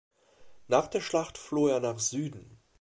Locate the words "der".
0.87-0.99